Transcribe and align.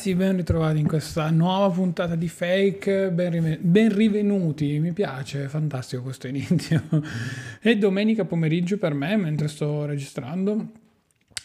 Ragazzi, 0.00 0.16
ben 0.16 0.36
ritrovati 0.36 0.78
in 0.78 0.86
questa 0.86 1.28
nuova 1.28 1.68
puntata 1.68 2.14
di 2.14 2.28
Fake, 2.28 3.10
ben, 3.10 3.30
rive- 3.32 3.58
ben 3.60 3.94
rivenuti, 3.94 4.78
mi 4.78 4.92
piace, 4.92 5.46
fantastico 5.46 6.00
questo 6.00 6.26
inizio. 6.26 6.82
È 7.60 7.76
domenica 7.76 8.24
pomeriggio 8.24 8.78
per 8.78 8.94
me 8.94 9.14
mentre 9.16 9.46
sto 9.48 9.84
registrando, 9.84 10.70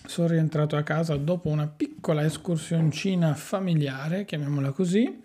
sono 0.06 0.30
rientrato 0.30 0.78
a 0.78 0.84
casa 0.84 1.18
dopo 1.18 1.50
una 1.50 1.68
piccola 1.68 2.24
escursioncina 2.24 3.34
familiare, 3.34 4.24
chiamiamola 4.24 4.72
così, 4.72 5.22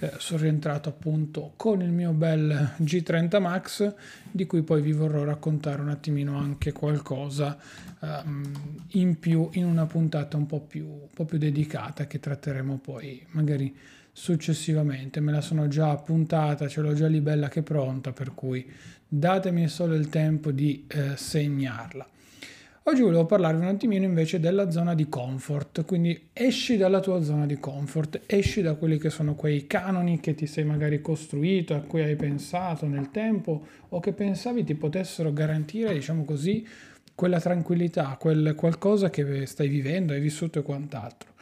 eh, 0.00 0.12
sono 0.18 0.42
rientrato 0.42 0.88
appunto 0.88 1.52
con 1.56 1.80
il 1.80 1.90
mio 1.90 2.12
bel 2.12 2.72
G30 2.78 3.40
Max 3.40 3.94
di 4.30 4.46
cui 4.46 4.62
poi 4.62 4.82
vi 4.82 4.92
vorrò 4.92 5.24
raccontare 5.24 5.80
un 5.80 5.88
attimino 5.88 6.36
anche 6.36 6.72
qualcosa 6.72 7.56
um, 8.00 8.42
in 8.88 9.18
più 9.18 9.48
in 9.52 9.66
una 9.66 9.86
puntata 9.86 10.36
un 10.36 10.46
po, 10.46 10.60
più, 10.60 10.86
un 10.86 11.10
po' 11.12 11.24
più 11.24 11.38
dedicata 11.38 12.06
che 12.06 12.18
tratteremo 12.18 12.78
poi 12.78 13.24
magari 13.30 13.74
successivamente. 14.12 15.20
Me 15.20 15.32
la 15.32 15.40
sono 15.40 15.68
già 15.68 15.90
appuntata, 15.90 16.68
ce 16.68 16.80
l'ho 16.80 16.94
già 16.94 17.08
lì 17.08 17.20
bella 17.20 17.48
che 17.48 17.62
pronta, 17.62 18.12
per 18.12 18.32
cui 18.32 18.70
datemi 19.06 19.68
solo 19.68 19.94
il 19.94 20.08
tempo 20.08 20.50
di 20.52 20.86
eh, 20.86 21.16
segnarla. 21.16 22.08
Oggi 22.86 23.00
volevo 23.00 23.24
parlarvi 23.24 23.62
un 23.62 23.68
attimino 23.68 24.04
invece 24.04 24.38
della 24.38 24.70
zona 24.70 24.94
di 24.94 25.08
comfort, 25.08 25.86
quindi 25.86 26.28
esci 26.34 26.76
dalla 26.76 27.00
tua 27.00 27.22
zona 27.22 27.46
di 27.46 27.58
comfort, 27.58 28.20
esci 28.26 28.60
da 28.60 28.74
quelli 28.74 28.98
che 28.98 29.08
sono 29.08 29.34
quei 29.34 29.66
canoni 29.66 30.20
che 30.20 30.34
ti 30.34 30.46
sei 30.46 30.64
magari 30.64 31.00
costruito, 31.00 31.74
a 31.74 31.80
cui 31.80 32.02
hai 32.02 32.14
pensato 32.14 32.86
nel 32.86 33.10
tempo 33.10 33.66
o 33.88 34.00
che 34.00 34.12
pensavi 34.12 34.64
ti 34.64 34.74
potessero 34.74 35.32
garantire, 35.32 35.94
diciamo 35.94 36.26
così, 36.26 36.66
quella 37.14 37.40
tranquillità, 37.40 38.18
quel 38.20 38.54
qualcosa 38.54 39.08
che 39.08 39.46
stai 39.46 39.68
vivendo, 39.68 40.12
hai 40.12 40.20
vissuto 40.20 40.58
e 40.58 40.62
quant'altro. 40.62 41.32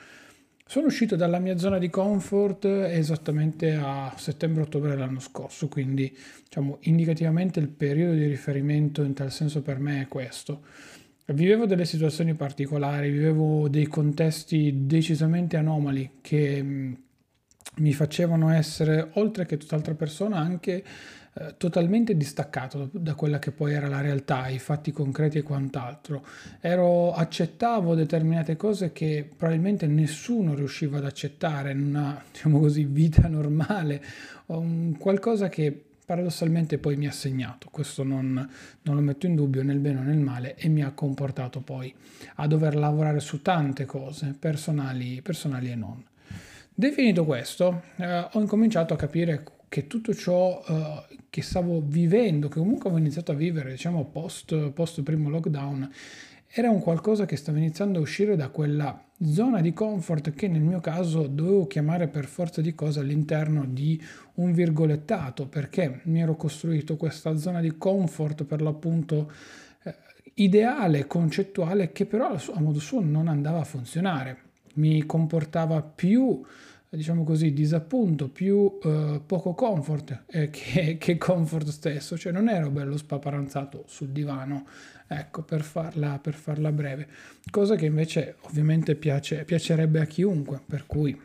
Sono 0.65 0.87
uscito 0.87 1.17
dalla 1.17 1.41
mia 1.41 1.59
zona 1.59 1.79
di 1.79 1.91
comfort 1.91 2.67
esattamente 2.67 3.75
a 3.75 4.15
settembre-ottobre 4.17 4.91
dell'anno 4.91 5.19
scorso, 5.19 5.67
quindi 5.67 6.17
diciamo 6.45 6.79
indicativamente 6.83 7.59
il 7.59 7.69
periodo 7.69 8.15
di 8.15 8.27
riferimento 8.27 9.03
in 9.03 9.13
tal 9.13 9.33
senso 9.33 9.61
per 9.61 9.81
me 9.81 10.03
è 10.03 10.07
questo. 10.07 10.63
Vivevo 11.33 11.67
delle 11.67 11.85
situazioni 11.85 12.35
particolari, 12.35 13.11
vivevo 13.11 13.69
dei 13.69 13.87
contesti 13.87 14.87
decisamente 14.87 15.57
anomali 15.57 16.19
che 16.21 16.63
mm, 16.63 16.93
mi 17.77 17.93
facevano 17.93 18.51
essere, 18.51 19.11
oltre 19.15 19.47
che 19.47 19.57
tutt'altra 19.57 19.95
persona, 19.95 20.37
anche 20.37 20.85
eh, 21.35 21.55
totalmente 21.57 22.15
distaccato 22.15 22.91
da 22.93 23.15
quella 23.15 23.39
che 23.39 23.53
poi 23.53 23.73
era 23.73 23.89
la 23.89 24.03
realtà, 24.03 24.49
i 24.49 24.59
fatti 24.59 24.93
concreti 24.93 25.39
e 25.39 25.43
quant'altro. 25.43 26.27
Ero, 26.61 27.13
accettavo 27.13 27.95
determinate 27.95 28.57
cose 28.57 28.93
che 28.93 29.27
probabilmente 29.35 29.87
nessuno 29.87 30.55
riusciva 30.55 30.99
ad 30.99 31.07
accettare 31.07 31.73
in 31.73 31.81
una, 31.81 32.23
diciamo 32.31 32.59
così, 32.59 32.85
vita 32.85 33.29
normale, 33.29 34.05
un 34.47 34.97
qualcosa 34.99 35.49
che 35.49 35.85
paradossalmente 36.13 36.77
poi 36.77 36.97
mi 36.97 37.07
ha 37.07 37.11
segnato, 37.11 37.69
questo 37.71 38.03
non, 38.03 38.35
non, 38.83 38.95
lo 38.95 39.01
metto 39.01 39.25
in 39.25 39.35
dubbio 39.35 39.63
nel 39.63 39.79
bene 39.79 40.01
o 40.01 40.03
nel 40.03 40.19
male 40.19 40.57
e 40.57 40.69
mi 40.69 40.83
ha 40.83 40.93
comportato 40.93 41.61
poi 41.61 41.93
a 42.35 42.47
dover 42.47 42.77
lavorare 42.77 43.19
su 43.19 43.41
tante 43.41 43.87
cose 43.87 44.37
personali, 44.39 45.23
personali 45.23 45.71
e 45.71 45.75
non. 45.75 46.05
Definito 46.75 47.25
questo, 47.25 47.85
eh, 47.97 48.29
ho 48.31 48.41
incominciato 48.41 48.93
a 48.93 48.99
capire 48.99 49.43
che 49.71 49.87
tutto 49.87 50.13
ciò 50.13 50.63
eh, 50.69 51.17
che 51.31 51.41
stavo 51.41 51.81
vivendo, 51.83 52.49
che 52.49 52.59
comunque 52.59 52.91
avevo 52.91 52.99
iniziato 52.99 53.33
a 53.33 53.35
vivere, 53.35 53.71
diciamo, 53.71 54.05
post, 54.05 54.69
post 54.73 55.01
primo 55.01 55.31
lockdown, 55.31 55.91
era 56.55 56.69
un 56.69 56.81
qualcosa 56.81 57.25
che 57.25 57.37
stava 57.37 57.57
iniziando 57.57 57.99
a 57.99 58.03
uscire 58.03 58.37
da 58.37 58.51
quella 58.51 59.03
zona 59.25 59.63
di 59.63 59.73
comfort 59.73 60.35
che 60.35 60.49
nel 60.49 60.61
mio 60.61 60.81
caso 60.81 61.27
dovevo 61.27 61.67
chiamare 61.67 62.09
per 62.09 62.27
forza 62.27 62.61
di 62.61 62.75
cose 62.75 63.01
all'interno 63.01 63.65
di 63.65 63.99
un 64.35 64.53
virgolettato 64.53 65.47
perché 65.47 66.01
mi 66.05 66.21
ero 66.21 66.37
costruito 66.37 66.99
questa 66.99 67.39
zona 67.39 67.63
di 67.63 67.79
comfort 67.79 68.45
per 68.45 68.61
l'appunto 68.61 69.33
eh, 69.85 69.95
ideale, 70.35 71.07
concettuale 71.07 71.91
che 71.91 72.05
però 72.05 72.35
a 72.35 72.61
modo 72.61 72.81
suo 72.81 73.01
non 73.01 73.29
andava 73.29 73.61
a 73.61 73.65
funzionare. 73.65 74.37
Mi 74.75 75.07
comportava 75.07 75.81
più 75.81 76.43
diciamo 76.97 77.25
così, 77.25 77.53
disappunto, 77.53 78.29
più 78.29 78.79
eh, 78.83 79.21
poco 79.25 79.55
comfort 79.55 80.25
eh, 80.27 80.51
che, 80.53 80.99
che, 80.99 81.17
comfort 81.17 81.69
stesso, 81.69 82.19
cioè 82.19 82.33
non 82.33 82.49
ero 82.49 82.71
bello 82.71 82.97
spaparanzato 82.97 83.85
sul 83.87 84.09
divano, 84.09 84.67
ecco, 85.07 85.43
per 85.43 85.63
farla, 85.63 86.19
per 86.19 86.35
farla 86.35 86.71
breve, 86.71 87.09
cosa 87.51 87.77
che 87.77 87.87
invece 87.87 88.37
ovviamente 88.43 88.95
piace, 88.95 89.45
piacerebbe 89.45 90.01
a 90.01 90.05
chiunque, 90.05 90.61
per 90.67 90.85
cui 90.87 91.19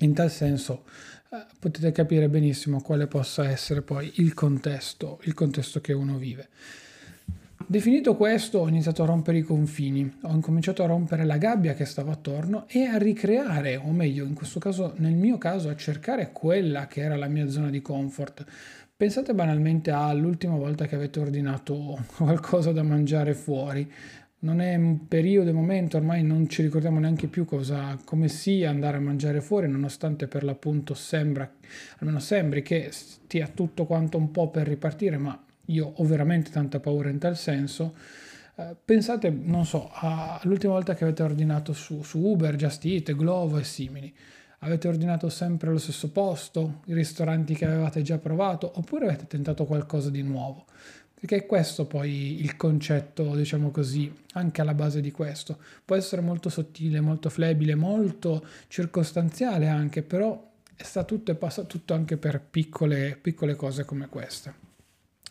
in 0.00 0.12
tal 0.12 0.30
senso 0.30 0.84
eh, 1.30 1.46
potete 1.58 1.90
capire 1.90 2.28
benissimo 2.28 2.82
quale 2.82 3.06
possa 3.06 3.48
essere 3.48 3.80
poi 3.80 4.12
il 4.16 4.34
contesto, 4.34 5.18
il 5.22 5.32
contesto 5.32 5.80
che 5.80 5.94
uno 5.94 6.18
vive. 6.18 6.48
Definito 7.66 8.14
questo, 8.14 8.58
ho 8.58 8.68
iniziato 8.68 9.02
a 9.02 9.06
rompere 9.06 9.38
i 9.38 9.42
confini, 9.42 10.18
ho 10.22 10.32
incominciato 10.34 10.82
a 10.82 10.86
rompere 10.86 11.24
la 11.24 11.38
gabbia 11.38 11.72
che 11.72 11.86
stava 11.86 12.12
attorno 12.12 12.66
e 12.68 12.84
a 12.84 12.98
ricreare, 12.98 13.76
o 13.76 13.90
meglio, 13.90 14.26
in 14.26 14.34
questo 14.34 14.58
caso, 14.58 14.92
nel 14.96 15.14
mio 15.14 15.38
caso, 15.38 15.70
a 15.70 15.76
cercare 15.76 16.30
quella 16.30 16.86
che 16.86 17.00
era 17.00 17.16
la 17.16 17.26
mia 17.26 17.48
zona 17.48 17.70
di 17.70 17.80
comfort. 17.80 18.44
Pensate 18.94 19.32
banalmente 19.32 19.90
all'ultima 19.90 20.56
volta 20.56 20.84
che 20.84 20.94
avete 20.94 21.20
ordinato 21.20 22.04
qualcosa 22.16 22.70
da 22.70 22.82
mangiare 22.82 23.32
fuori. 23.32 23.90
Non 24.40 24.60
è 24.60 24.74
un 24.74 25.08
periodo, 25.08 25.54
momento, 25.54 25.96
ormai 25.96 26.22
non 26.22 26.46
ci 26.50 26.60
ricordiamo 26.60 26.98
neanche 27.00 27.28
più 27.28 27.46
cosa, 27.46 27.98
come 28.04 28.28
sia 28.28 28.68
andare 28.68 28.98
a 28.98 29.00
mangiare 29.00 29.40
fuori, 29.40 29.68
nonostante 29.68 30.28
per 30.28 30.44
l'appunto 30.44 30.92
sembra, 30.92 31.50
almeno 32.00 32.18
sembri 32.18 32.60
che 32.60 32.88
stia 32.90 33.48
tutto 33.48 33.86
quanto 33.86 34.18
un 34.18 34.30
po' 34.30 34.50
per 34.50 34.66
ripartire, 34.66 35.16
ma 35.16 35.43
io 35.66 35.92
ho 35.96 36.04
veramente 36.04 36.50
tanta 36.50 36.80
paura 36.80 37.08
in 37.08 37.18
tal 37.18 37.36
senso. 37.36 37.94
Eh, 38.56 38.76
pensate, 38.84 39.30
non 39.30 39.66
so, 39.66 39.90
all'ultima 39.92 40.72
volta 40.74 40.94
che 40.94 41.04
avete 41.04 41.22
ordinato 41.22 41.72
su, 41.72 42.02
su 42.02 42.18
Uber, 42.20 42.54
Just 42.56 42.84
Eat, 42.84 43.12
Glovo 43.14 43.58
e 43.58 43.64
simili. 43.64 44.14
Avete 44.60 44.88
ordinato 44.88 45.28
sempre 45.28 45.68
allo 45.68 45.78
stesso 45.78 46.10
posto, 46.10 46.80
i 46.86 46.94
ristoranti 46.94 47.54
che 47.54 47.66
avevate 47.66 48.00
già 48.02 48.18
provato, 48.18 48.70
oppure 48.76 49.06
avete 49.06 49.26
tentato 49.26 49.66
qualcosa 49.66 50.08
di 50.08 50.22
nuovo? 50.22 50.64
Perché 51.14 51.36
è 51.36 51.46
questo 51.46 51.86
poi 51.86 52.40
il 52.40 52.56
concetto, 52.56 53.34
diciamo 53.34 53.70
così, 53.70 54.12
anche 54.32 54.60
alla 54.60 54.74
base 54.74 55.00
di 55.00 55.10
questo. 55.10 55.58
Può 55.84 55.96
essere 55.96 56.22
molto 56.22 56.48
sottile, 56.48 57.00
molto 57.00 57.30
flebile, 57.30 57.74
molto 57.74 58.46
circostanziale 58.68 59.68
anche, 59.68 60.02
però 60.02 60.52
sta 60.76 61.04
tutto 61.04 61.30
e 61.30 61.34
passa 61.34 61.64
tutto 61.64 61.94
anche 61.94 62.16
per 62.16 62.40
piccole, 62.40 63.18
piccole 63.20 63.54
cose 63.54 63.84
come 63.84 64.08
queste. 64.08 64.73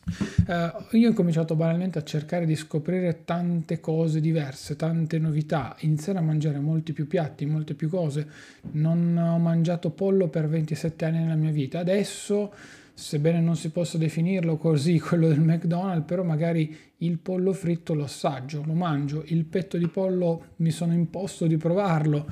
Uh, 0.05 0.97
io 0.97 1.11
ho 1.11 1.13
cominciato 1.13 1.55
banalmente 1.55 1.97
a 1.97 2.03
cercare 2.03 2.45
di 2.45 2.55
scoprire 2.55 3.23
tante 3.23 3.79
cose 3.79 4.19
diverse, 4.19 4.75
tante 4.75 5.17
novità, 5.17 5.75
iniziare 5.79 6.19
a 6.19 6.21
mangiare 6.21 6.59
molti 6.59 6.91
più 6.91 7.07
piatti, 7.07 7.45
molte 7.45 7.73
più 7.73 7.89
cose. 7.89 8.27
Non 8.71 9.17
ho 9.17 9.37
mangiato 9.39 9.91
pollo 9.91 10.27
per 10.27 10.47
27 10.47 11.05
anni 11.05 11.19
nella 11.19 11.35
mia 11.35 11.51
vita. 11.51 11.79
Adesso 11.79 12.53
sebbene 12.95 13.41
non 13.41 13.55
si 13.55 13.69
possa 13.71 13.97
definirlo 13.97 14.57
così 14.57 14.99
quello 15.01 15.27
del 15.27 15.41
McDonald's, 15.41 16.05
però 16.05 16.23
magari 16.23 16.75
il 16.97 17.17
pollo 17.17 17.51
fritto 17.53 17.93
lo 17.93 18.03
assaggio, 18.03 18.63
lo 18.65 18.73
mangio, 18.73 19.23
il 19.27 19.45
petto 19.45 19.77
di 19.77 19.87
pollo 19.87 20.51
mi 20.57 20.71
sono 20.71 20.93
imposto 20.93 21.47
di 21.47 21.57
provarlo, 21.57 22.25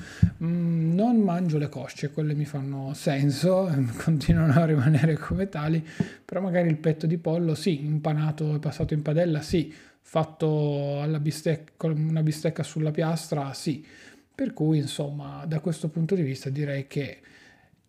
mm, 0.44 0.94
non 0.94 1.18
mangio 1.18 1.58
le 1.58 1.68
cosce, 1.68 2.12
quelle 2.12 2.34
mi 2.34 2.46
fanno 2.46 2.94
senso, 2.94 3.70
continuano 4.04 4.54
a 4.54 4.66
rimanere 4.66 5.18
come 5.18 5.50
tali, 5.50 5.86
però 6.24 6.42
magari 6.42 6.70
il 6.70 6.78
petto 6.78 7.06
di 7.06 7.18
pollo 7.18 7.56
sì, 7.56 7.84
impanato 7.86 8.56
e 8.56 8.60
passato 8.60 8.94
in 8.94 9.02
padella 9.02 9.42
sì, 9.42 9.74
fatto 10.02 11.02
alla 11.02 11.20
bistecca, 11.20 11.74
con 11.76 11.98
una 11.98 12.24
bistecca 12.24 12.64
sulla 12.64 12.92
piastra 12.92 13.54
sì, 13.54 13.86
per 14.34 14.54
cui 14.54 14.78
insomma 14.78 15.46
da 15.46 15.60
questo 15.60 15.90
punto 15.90 16.16
di 16.16 16.24
vista 16.24 16.50
direi 16.50 16.88
che 16.88 17.20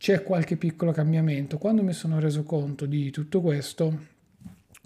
c'è 0.03 0.25
qualche 0.25 0.57
piccolo 0.57 0.91
cambiamento. 0.91 1.59
Quando 1.59 1.85
mi 1.85 1.93
sono 1.93 2.19
reso 2.19 2.43
conto 2.43 2.87
di 2.87 3.13
tutto 3.13 3.41
questo, 3.41 4.07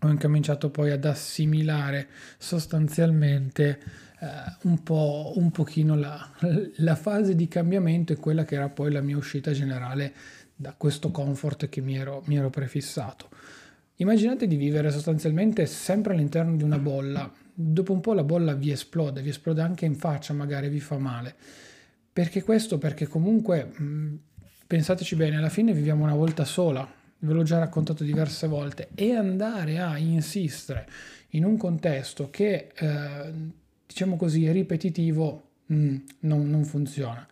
ho 0.03 0.09
incominciato 0.11 0.69
poi 0.69 0.91
ad 0.91 1.07
assimilare 1.07 2.09
sostanzialmente 2.37 3.81
eh, 4.21 4.27
un, 4.65 4.83
po', 4.83 5.33
un 5.37 5.51
pochino 5.51 5.95
la, 5.97 6.33
la, 6.77 6.95
fase 6.97 7.35
di 7.35 7.49
cambiamento 7.49 8.13
e 8.13 8.17
quella 8.17 8.45
che 8.45 8.57
era 8.57 8.69
poi 8.69 8.93
la 8.93 9.01
mia 9.01 9.17
uscita 9.17 9.53
generale 9.53 10.13
da 10.55 10.75
questo 10.77 11.11
comfort 11.11 11.71
che 11.71 11.81
mi 11.81 11.97
ero, 11.97 12.23
mi 12.27 12.37
ero 12.37 12.51
prefissato. 12.51 13.31
Immaginate 13.95 14.47
di 14.47 14.57
vivere 14.57 14.91
sostanzialmente 14.91 15.65
sempre 15.65 16.13
all'interno 16.13 16.57
di 16.57 16.63
una 16.63 16.79
bolla. 16.79 17.33
Dopo 17.55 17.95
un 17.95 18.03
po' 18.03 18.13
la 18.13 18.23
bolla 18.23 18.53
vi 18.53 18.71
esplode, 18.71 19.23
vi 19.23 19.31
esplode 19.31 19.63
anche 19.63 19.87
in 19.87 19.95
faccia, 19.95 20.35
magari 20.35 20.69
vi 20.69 20.81
fa 20.81 20.99
male. 20.99 21.35
Perché 22.13 22.43
questo? 22.43 22.77
Perché 22.77 23.07
comunque 23.07 23.65
mh, 23.65 24.19
Pensateci 24.67 25.15
bene, 25.15 25.37
alla 25.37 25.49
fine 25.49 25.73
viviamo 25.73 26.03
una 26.03 26.17
volta 26.17 26.45
sola, 26.45 26.87
ve 27.19 27.33
l'ho 27.33 27.45
già 27.45 27.59
raccontato 27.59 28.03
diverse 28.03 28.49
volte, 28.49 28.89
e 28.97 29.15
andare 29.15 29.79
a 29.79 29.97
insistere 29.97 30.89
in 31.31 31.45
un 31.45 31.57
contesto 31.57 32.31
che, 32.31 32.71
eh, 32.75 33.33
diciamo 33.87 34.17
così, 34.17 34.51
ripetitivo, 34.51 35.51
mm, 35.73 35.97
non, 36.21 36.51
non 36.51 36.65
funziona. 36.65 37.27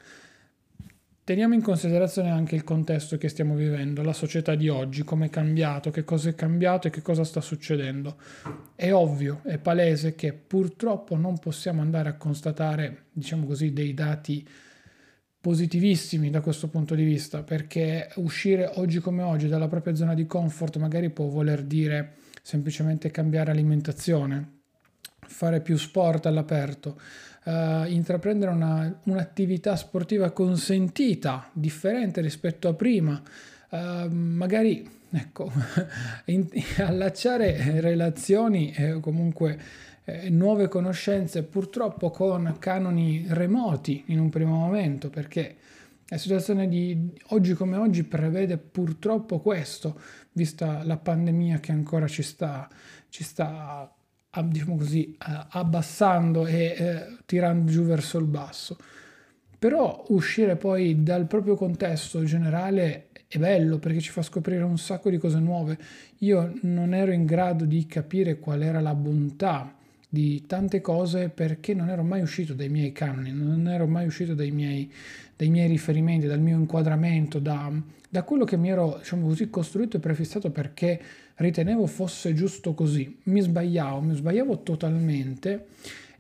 teniamo 1.24 1.54
in 1.54 1.62
considerazione 1.62 2.30
anche 2.30 2.54
il 2.54 2.64
contesto 2.64 3.16
che 3.16 3.28
stiamo 3.28 3.54
vivendo, 3.54 4.02
la 4.02 4.12
società 4.12 4.54
di 4.54 4.68
oggi, 4.68 5.02
come 5.02 5.26
è 5.26 5.30
cambiato, 5.30 5.90
che 5.90 6.04
cosa 6.04 6.28
è 6.28 6.34
cambiato 6.34 6.86
e 6.86 6.90
che 6.90 7.00
cosa 7.02 7.24
sta 7.24 7.40
succedendo. 7.40 8.16
È 8.76 8.92
ovvio, 8.92 9.40
è 9.44 9.58
palese 9.58 10.14
che 10.14 10.34
purtroppo 10.34 11.16
non 11.16 11.38
possiamo 11.38 11.80
andare 11.80 12.10
a 12.10 12.14
constatare, 12.14 13.06
diciamo 13.10 13.46
così, 13.46 13.72
dei 13.72 13.94
dati 13.94 14.46
positivissimi 15.44 16.30
da 16.30 16.40
questo 16.40 16.68
punto 16.68 16.94
di 16.94 17.04
vista, 17.04 17.42
perché 17.42 18.08
uscire 18.14 18.70
oggi 18.76 18.98
come 18.98 19.20
oggi 19.20 19.46
dalla 19.46 19.68
propria 19.68 19.94
zona 19.94 20.14
di 20.14 20.24
comfort 20.24 20.78
magari 20.78 21.10
può 21.10 21.26
voler 21.26 21.64
dire 21.64 22.14
semplicemente 22.40 23.10
cambiare 23.10 23.50
alimentazione, 23.50 24.60
fare 25.20 25.60
più 25.60 25.76
sport 25.76 26.24
all'aperto, 26.24 26.98
uh, 27.44 27.84
intraprendere 27.88 28.52
una, 28.52 29.00
un'attività 29.04 29.76
sportiva 29.76 30.30
consentita, 30.30 31.50
differente 31.52 32.22
rispetto 32.22 32.68
a 32.68 32.72
prima, 32.72 33.22
uh, 33.68 34.08
magari 34.08 34.88
ecco, 35.10 35.52
in, 36.24 36.48
allacciare 36.78 37.82
relazioni 37.82 38.72
e 38.72 38.98
comunque 38.98 39.58
eh, 40.04 40.28
nuove 40.30 40.68
conoscenze 40.68 41.42
purtroppo 41.44 42.10
con 42.10 42.56
canoni 42.58 43.24
remoti 43.28 44.04
in 44.06 44.20
un 44.20 44.28
primo 44.28 44.56
momento 44.56 45.08
perché 45.08 45.56
la 46.08 46.18
situazione 46.18 46.68
di 46.68 47.10
oggi 47.28 47.54
come 47.54 47.76
oggi 47.76 48.04
prevede 48.04 48.58
purtroppo 48.58 49.40
questo, 49.40 49.98
vista 50.32 50.84
la 50.84 50.98
pandemia 50.98 51.60
che 51.60 51.72
ancora 51.72 52.06
ci 52.06 52.22
sta, 52.22 52.68
ci 53.08 53.24
sta 53.24 53.90
diciamo 54.44 54.76
così, 54.76 55.16
abbassando 55.18 56.46
e 56.46 56.74
eh, 56.76 57.16
tirando 57.24 57.70
giù 57.70 57.84
verso 57.84 58.18
il 58.18 58.26
basso. 58.26 58.76
Però 59.58 60.04
uscire 60.08 60.56
poi 60.56 61.02
dal 61.02 61.26
proprio 61.26 61.56
contesto 61.56 62.22
generale 62.24 63.08
è 63.26 63.38
bello 63.38 63.78
perché 63.78 64.00
ci 64.00 64.10
fa 64.10 64.20
scoprire 64.20 64.62
un 64.62 64.76
sacco 64.76 65.08
di 65.08 65.16
cose 65.16 65.38
nuove. 65.38 65.78
Io 66.18 66.52
non 66.62 66.92
ero 66.92 67.12
in 67.12 67.24
grado 67.24 67.64
di 67.64 67.86
capire 67.86 68.38
qual 68.38 68.62
era 68.62 68.80
la 68.80 68.94
bontà 68.94 69.74
di 70.14 70.44
tante 70.46 70.80
cose 70.80 71.28
perché 71.28 71.74
non 71.74 71.90
ero 71.90 72.04
mai 72.04 72.22
uscito 72.22 72.54
dai 72.54 72.68
miei 72.68 72.92
canoni, 72.92 73.32
non 73.32 73.66
ero 73.66 73.88
mai 73.88 74.06
uscito 74.06 74.32
dai 74.32 74.52
miei, 74.52 74.90
dai 75.36 75.50
miei 75.50 75.66
riferimenti, 75.66 76.28
dal 76.28 76.40
mio 76.40 76.56
inquadramento, 76.56 77.40
da, 77.40 77.70
da 78.08 78.22
quello 78.22 78.44
che 78.44 78.56
mi 78.56 78.70
ero 78.70 78.98
diciamo 78.98 79.26
così, 79.26 79.50
costruito 79.50 79.96
e 79.96 80.00
prefissato 80.00 80.52
perché 80.52 81.00
ritenevo 81.34 81.86
fosse 81.86 82.32
giusto 82.32 82.74
così. 82.74 83.18
Mi 83.24 83.40
sbagliavo, 83.40 84.00
mi 84.00 84.14
sbagliavo 84.14 84.62
totalmente 84.62 85.66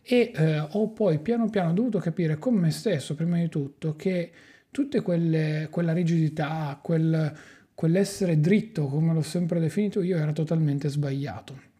e 0.02 0.32
eh, 0.34 0.58
ho 0.58 0.88
poi 0.88 1.20
piano 1.20 1.48
piano 1.48 1.72
dovuto 1.72 2.00
capire 2.00 2.36
con 2.36 2.54
me 2.54 2.72
stesso, 2.72 3.14
prima 3.14 3.38
di 3.38 3.48
tutto, 3.48 3.94
che 3.94 4.32
tutte 4.72 5.02
quelle, 5.02 5.68
quella 5.70 5.92
rigidità, 5.92 6.80
quel, 6.82 7.32
quell'essere 7.72 8.40
dritto, 8.40 8.86
come 8.86 9.14
l'ho 9.14 9.22
sempre 9.22 9.60
definito 9.60 10.02
io, 10.02 10.16
era 10.16 10.32
totalmente 10.32 10.88
sbagliato 10.88 11.72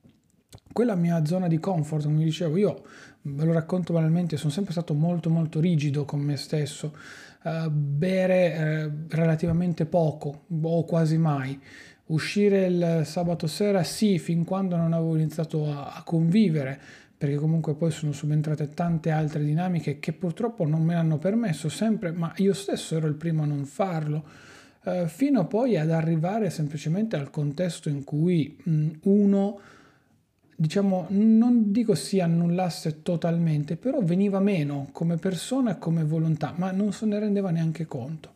quella 0.74 0.96
mia 0.96 1.24
zona 1.24 1.46
di 1.46 1.60
comfort, 1.60 2.02
come 2.02 2.24
dicevo, 2.24 2.56
io 2.56 2.82
ve 3.22 3.44
lo 3.44 3.52
racconto 3.52 3.92
banalmente, 3.92 4.36
sono 4.36 4.50
sempre 4.50 4.72
stato 4.72 4.92
molto 4.92 5.30
molto 5.30 5.60
rigido 5.60 6.04
con 6.04 6.18
me 6.18 6.36
stesso, 6.36 6.92
uh, 7.44 7.70
bere 7.70 8.84
uh, 8.84 8.92
relativamente 9.08 9.86
poco 9.86 10.46
o 10.60 10.84
quasi 10.84 11.16
mai, 11.16 11.58
uscire 12.06 12.66
il 12.66 13.02
sabato 13.04 13.46
sera 13.46 13.84
sì, 13.84 14.18
fin 14.18 14.44
quando 14.44 14.74
non 14.74 14.92
avevo 14.92 15.14
iniziato 15.14 15.70
a, 15.70 15.92
a 15.94 16.02
convivere, 16.02 16.78
perché 17.16 17.36
comunque 17.36 17.74
poi 17.76 17.92
sono 17.92 18.10
subentrate 18.10 18.70
tante 18.70 19.12
altre 19.12 19.44
dinamiche 19.44 20.00
che 20.00 20.12
purtroppo 20.12 20.66
non 20.66 20.82
me 20.82 20.94
l'hanno 20.94 21.18
permesso 21.18 21.68
sempre, 21.68 22.10
ma 22.10 22.32
io 22.38 22.52
stesso 22.52 22.96
ero 22.96 23.06
il 23.06 23.14
primo 23.14 23.44
a 23.44 23.46
non 23.46 23.64
farlo. 23.64 24.24
Uh, 24.82 25.06
fino 25.06 25.46
poi 25.46 25.78
ad 25.78 25.92
arrivare 25.92 26.50
semplicemente 26.50 27.14
al 27.14 27.30
contesto 27.30 27.88
in 27.88 28.02
cui 28.02 28.58
uno 29.02 29.60
diciamo, 30.56 31.06
non 31.10 31.72
dico 31.72 31.94
si 31.94 32.20
annullasse 32.20 33.02
totalmente, 33.02 33.76
però 33.76 34.00
veniva 34.02 34.40
meno 34.40 34.88
come 34.92 35.16
persona 35.16 35.72
e 35.72 35.78
come 35.78 36.04
volontà, 36.04 36.54
ma 36.56 36.70
non 36.70 36.92
se 36.92 37.06
ne 37.06 37.18
rendeva 37.18 37.50
neanche 37.50 37.86
conto. 37.86 38.32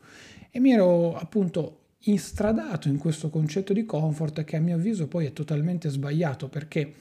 E 0.51 0.61
mi 0.61 0.73
ero 0.73 1.17
appunto 1.17 1.81
instradato 2.03 2.89
in 2.89 2.99
questo 2.99 3.29
concetto 3.29 3.73
di 3.73 3.85
comfort 3.85 4.45
che 4.45 4.57
a 4.57 4.61
mio 4.61 4.77
avviso 4.77 5.09
poi 5.09 5.27
è 5.27 5.33
totalmente 5.33 5.89
sbagliato 5.89 6.49
perché 6.49 6.93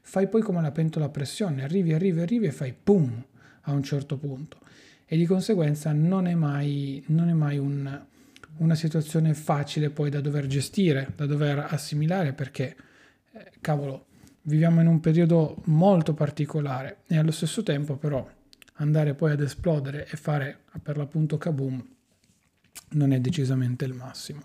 fai 0.00 0.28
poi 0.28 0.40
come 0.40 0.62
la 0.62 0.70
pentola 0.70 1.06
a 1.06 1.10
pressione, 1.10 1.62
arrivi, 1.62 1.92
arrivi, 1.92 2.20
arrivi 2.20 2.46
e 2.46 2.52
fai 2.52 2.74
pum 2.74 3.24
a 3.62 3.72
un 3.72 3.82
certo 3.82 4.16
punto. 4.16 4.58
E 5.04 5.16
di 5.16 5.26
conseguenza 5.26 5.92
non 5.92 6.26
è 6.26 6.34
mai, 6.34 7.02
non 7.08 7.28
è 7.28 7.32
mai 7.32 7.58
un, 7.58 8.04
una 8.58 8.74
situazione 8.74 9.34
facile 9.34 9.90
poi 9.90 10.10
da 10.10 10.20
dover 10.20 10.46
gestire, 10.46 11.12
da 11.14 11.26
dover 11.26 11.66
assimilare 11.70 12.32
perché, 12.32 12.76
eh, 13.32 13.52
cavolo, 13.60 14.06
viviamo 14.46 14.80
in 14.80 14.86
un 14.86 15.00
periodo 15.00 15.56
molto 15.64 16.14
particolare 16.14 16.98
e 17.06 17.18
allo 17.18 17.32
stesso 17.32 17.62
tempo 17.62 17.96
però 17.96 18.26
andare 18.74 19.14
poi 19.14 19.32
ad 19.32 19.40
esplodere 19.40 20.06
e 20.08 20.16
fare 20.16 20.60
per 20.82 20.96
l'appunto 20.96 21.36
kaboom 21.36 21.84
non 22.90 23.12
è 23.12 23.20
decisamente 23.20 23.84
il 23.84 23.94
massimo. 23.94 24.42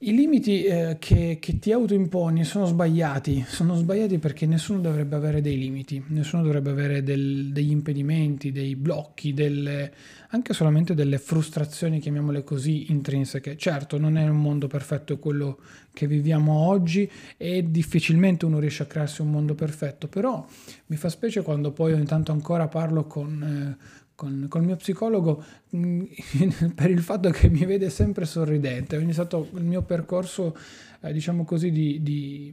I 0.00 0.14
limiti 0.14 0.62
eh, 0.62 0.96
che, 1.00 1.38
che, 1.40 1.58
ti 1.58 1.72
autoimponi 1.72 2.44
sono 2.44 2.66
sbagliati, 2.66 3.44
sono 3.48 3.74
sbagliati 3.74 4.18
perché 4.18 4.46
nessuno 4.46 4.78
dovrebbe 4.78 5.16
avere 5.16 5.40
dei 5.40 5.58
limiti, 5.58 6.00
nessuno 6.10 6.44
dovrebbe 6.44 6.70
avere 6.70 7.02
del, 7.02 7.50
degli 7.50 7.72
impedimenti, 7.72 8.52
dei 8.52 8.76
blocchi, 8.76 9.34
delle, 9.34 9.92
anche 10.28 10.54
solamente 10.54 10.94
delle 10.94 11.18
frustrazioni, 11.18 11.98
chiamiamole 11.98 12.44
così, 12.44 12.92
intrinseche. 12.92 13.56
Certo, 13.56 13.98
non 13.98 14.16
è 14.16 14.28
un 14.28 14.40
mondo 14.40 14.68
perfetto 14.68 15.18
quello 15.18 15.58
che 15.92 16.06
viviamo 16.06 16.52
oggi 16.52 17.10
e 17.36 17.68
difficilmente 17.68 18.44
uno 18.44 18.60
riesce 18.60 18.84
a 18.84 18.86
crearsi 18.86 19.20
un 19.22 19.32
mondo 19.32 19.56
perfetto, 19.56 20.06
però 20.06 20.46
mi 20.86 20.96
fa 20.96 21.08
specie 21.08 21.42
quando 21.42 21.72
poi 21.72 21.94
ogni 21.94 22.06
tanto 22.06 22.30
ancora 22.30 22.68
parlo 22.68 23.04
con... 23.08 23.76
Eh, 23.76 24.06
con, 24.18 24.46
con, 24.48 24.62
il 24.62 24.66
mio 24.66 24.74
psicologo 24.74 25.44
mm, 25.76 26.02
per 26.74 26.90
il 26.90 27.02
fatto 27.02 27.30
che 27.30 27.48
mi 27.48 27.64
vede 27.64 27.88
sempre 27.88 28.24
sorridente. 28.24 28.96
Ho 28.96 29.00
iniziato 29.00 29.48
il 29.54 29.62
mio 29.62 29.82
percorso, 29.82 30.56
eh, 31.02 31.12
diciamo 31.12 31.44
così, 31.44 31.70
di, 31.70 32.02
di, 32.02 32.52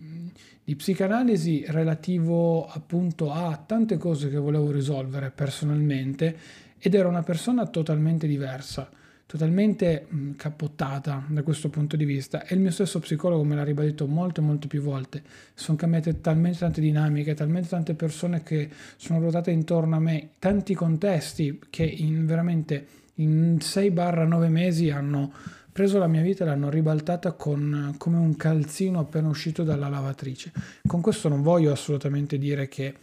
di, 0.63 0.75
psicanalisi 0.75 1.65
relativo 1.69 2.67
appunto 2.67 3.31
a 3.31 3.59
tante 3.65 3.97
cose 3.97 4.29
che 4.29 4.37
volevo 4.37 4.69
risolvere 4.69 5.31
personalmente 5.31 6.37
ed 6.77 6.93
ero 6.93 7.09
una 7.09 7.23
persona 7.23 7.65
totalmente 7.65 8.27
diversa 8.27 8.87
totalmente 9.25 10.05
mh, 10.07 10.31
cappottata 10.35 11.23
da 11.27 11.43
questo 11.43 11.69
punto 11.69 11.95
di 11.95 12.05
vista. 12.05 12.45
E 12.45 12.55
il 12.55 12.61
mio 12.61 12.71
stesso 12.71 12.99
psicologo 12.99 13.43
me 13.43 13.55
l'ha 13.55 13.63
ribadito 13.63 14.07
molte 14.07 14.41
molte 14.41 14.67
più 14.67 14.81
volte. 14.81 15.23
Sono 15.53 15.77
cambiate 15.77 16.21
talmente 16.21 16.59
tante 16.59 16.81
dinamiche 16.81 17.33
talmente 17.33 17.69
tante 17.69 17.93
persone 17.93 18.43
che 18.43 18.69
sono 18.95 19.19
ruotate 19.19 19.51
intorno 19.51 19.95
a 19.95 19.99
me 19.99 20.29
tanti 20.39 20.73
contesti 20.73 21.59
che 21.69 21.83
in 21.83 22.25
veramente 22.25 22.87
in 23.15 23.57
6-9 23.59 24.47
mesi 24.49 24.89
hanno 24.89 25.31
preso 25.71 25.97
la 25.99 26.07
mia 26.07 26.21
vita 26.21 26.43
e 26.43 26.47
l'hanno 26.47 26.69
ribaltata 26.69 27.33
con, 27.33 27.95
come 27.97 28.17
un 28.17 28.37
calzino 28.37 28.99
appena 28.99 29.27
uscito 29.27 29.63
dalla 29.63 29.89
lavatrice. 29.89 30.51
Con 30.87 31.01
questo 31.01 31.27
non 31.27 31.41
voglio 31.41 31.71
assolutamente 31.71 32.37
dire 32.37 32.67
che 32.69 32.95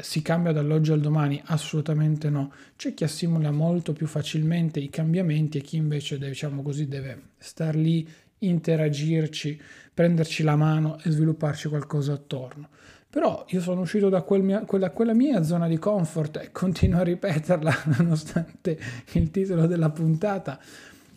si 0.00 0.22
cambia 0.22 0.52
dall'oggi 0.52 0.92
al 0.92 1.00
domani? 1.00 1.40
Assolutamente 1.46 2.30
no. 2.30 2.52
C'è 2.76 2.94
chi 2.94 3.04
assimila 3.04 3.50
molto 3.50 3.92
più 3.92 4.06
facilmente 4.06 4.78
i 4.78 4.88
cambiamenti 4.88 5.58
e 5.58 5.60
chi 5.62 5.76
invece, 5.76 6.18
diciamo 6.18 6.62
così, 6.62 6.86
deve 6.86 7.30
star 7.38 7.74
lì, 7.74 8.08
interagirci, 8.38 9.60
prenderci 9.92 10.42
la 10.42 10.56
mano 10.56 10.98
e 11.02 11.10
svilupparci 11.10 11.68
qualcosa 11.68 12.12
attorno. 12.12 12.68
Però 13.10 13.44
io 13.48 13.60
sono 13.60 13.80
uscito 13.80 14.08
da 14.08 14.22
quel 14.22 14.42
mia, 14.42 14.60
quella, 14.60 14.90
quella 14.90 15.14
mia 15.14 15.42
zona 15.42 15.66
di 15.66 15.78
comfort 15.78 16.36
e 16.36 16.52
continuo 16.52 17.00
a 17.00 17.02
ripeterla 17.02 17.74
nonostante 17.98 18.78
il 19.12 19.32
titolo 19.32 19.66
della 19.66 19.90
puntata 19.90 20.60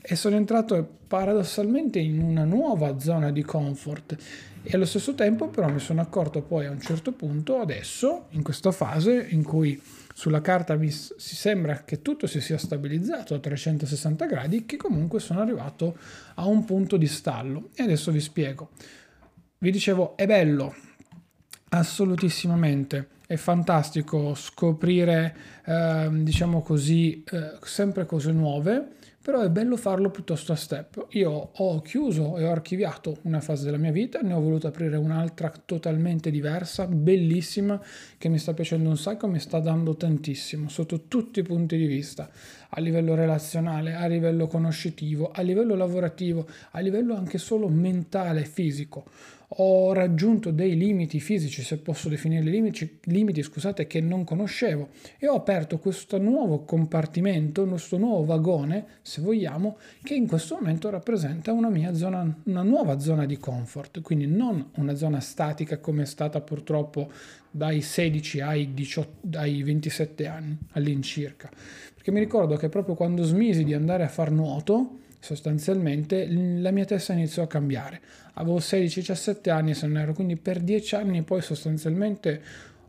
e 0.05 0.17
sono 0.17 0.35
entrato 0.35 0.97
paradossalmente 1.07 1.97
in 1.97 2.21
una 2.21 2.43
nuova 2.43 2.99
zona 2.99 3.31
di 3.31 3.41
comfort. 3.41 4.17
E 4.61 4.71
allo 4.73 4.85
stesso 4.85 5.15
tempo 5.15 5.47
però 5.47 5.69
mi 5.69 5.79
sono 5.79 6.01
accorto 6.01 6.41
poi 6.41 6.65
a 6.65 6.71
un 6.71 6.81
certo 6.81 7.13
punto 7.13 7.59
adesso 7.59 8.25
in 8.31 8.43
questa 8.43 8.71
fase 8.71 9.27
in 9.29 9.43
cui 9.43 9.81
sulla 10.13 10.41
carta 10.41 10.75
mi 10.75 10.91
si 10.91 11.35
sembra 11.35 11.83
che 11.83 12.01
tutto 12.01 12.27
si 12.27 12.41
sia 12.41 12.57
stabilizzato 12.57 13.33
a 13.33 13.39
360 13.39 14.25
gradi 14.25 14.65
che 14.65 14.75
comunque 14.75 15.21
sono 15.21 15.39
arrivato 15.39 15.97
a 16.35 16.47
un 16.47 16.65
punto 16.65 16.97
di 16.97 17.07
stallo. 17.07 17.69
E 17.73 17.83
adesso 17.83 18.11
vi 18.11 18.19
spiego. 18.19 18.71
Vi 19.57 19.71
dicevo 19.71 20.17
è 20.17 20.25
bello 20.25 20.75
assolutissimamente. 21.69 23.07
È 23.25 23.37
fantastico 23.37 24.35
scoprire 24.35 25.35
eh, 25.65 26.09
diciamo 26.11 26.61
così, 26.61 27.23
eh, 27.31 27.53
sempre 27.61 28.05
cose 28.05 28.33
nuove 28.33 29.01
però 29.23 29.39
è 29.39 29.49
bello 29.49 29.77
farlo 29.77 30.11
piuttosto 30.11 30.51
a 30.51 30.55
step. 30.57 31.07
Io 31.11 31.31
ho 31.31 31.81
chiuso 31.81 32.37
e 32.37 32.43
ho 32.43 32.51
archiviato 32.51 33.19
una 33.21 33.39
fase 33.39 33.63
della 33.63 33.77
mia 33.77 33.93
vita, 33.93 34.19
ne 34.19 34.33
ho 34.33 34.41
voluto 34.41 34.67
aprire 34.67 34.97
un'altra 34.97 35.49
totalmente 35.63 36.29
diversa, 36.29 36.87
bellissima, 36.87 37.81
che 38.17 38.27
mi 38.27 38.37
sta 38.37 38.53
piacendo 38.53 38.89
un 38.89 38.97
sacco, 38.97 39.27
mi 39.27 39.39
sta 39.39 39.59
dando 39.59 39.95
tantissimo 39.95 40.67
sotto 40.67 41.07
tutti 41.07 41.39
i 41.39 41.43
punti 41.43 41.77
di 41.77 41.85
vista, 41.85 42.29
a 42.75 42.79
livello 42.81 43.13
relazionale, 43.13 43.93
a 43.93 44.07
livello 44.07 44.47
conoscitivo, 44.47 45.31
a 45.31 45.41
livello 45.41 45.75
lavorativo, 45.75 46.47
a 46.71 46.79
livello 46.79 47.15
anche 47.15 47.37
solo 47.37 47.67
mentale 47.67 48.41
e 48.41 48.45
fisico 48.45 49.05
ho 49.57 49.93
raggiunto 49.93 50.51
dei 50.51 50.75
limiti 50.75 51.19
fisici, 51.19 51.61
se 51.61 51.77
posso 51.77 52.09
definirli 52.09 52.49
limiti, 52.49 52.99
limiti 53.03 53.43
scusate, 53.43 53.85
che 53.85 54.01
non 54.01 54.23
conoscevo 54.23 54.89
e 55.19 55.27
ho 55.27 55.35
aperto 55.35 55.77
questo 55.77 56.17
nuovo 56.17 56.63
compartimento, 56.63 57.65
questo 57.65 57.97
nuovo 57.97 58.23
vagone, 58.23 58.85
se 59.01 59.21
vogliamo, 59.21 59.77
che 60.01 60.15
in 60.15 60.27
questo 60.27 60.55
momento 60.55 60.89
rappresenta 60.89 61.51
una 61.51 61.69
mia 61.69 61.93
zona, 61.93 62.35
una 62.45 62.63
nuova 62.63 62.99
zona 62.99 63.25
di 63.25 63.37
comfort, 63.37 64.01
quindi 64.01 64.25
non 64.25 64.71
una 64.75 64.95
zona 64.95 65.19
statica 65.19 65.77
come 65.77 66.03
è 66.03 66.05
stata 66.05 66.41
purtroppo 66.41 67.11
dai 67.51 67.81
16 67.81 68.41
ai, 68.41 68.73
18, 68.73 69.37
ai 69.37 69.61
27 69.61 70.25
anni 70.25 70.57
all'incirca. 70.71 71.51
Perché 72.03 72.19
mi 72.19 72.25
ricordo 72.25 72.57
che 72.57 72.67
proprio 72.67 72.95
quando 72.95 73.23
smisi 73.23 73.63
di 73.63 73.73
andare 73.73 74.03
a 74.03 74.09
far 74.09 74.29
nuoto, 74.29 74.97
sostanzialmente 75.19 76.27
la 76.29 76.71
mia 76.71 76.83
testa 76.83 77.13
iniziò 77.13 77.43
a 77.43 77.47
cambiare. 77.47 78.01
Avevo 78.33 78.57
16-17 78.57 79.49
anni 79.49 79.73
se 79.73 79.87
non 79.87 79.99
ero, 79.99 80.13
quindi 80.13 80.35
per 80.35 80.59
10 80.59 80.95
anni 80.95 81.21
poi 81.21 81.41
sostanzialmente 81.41 82.41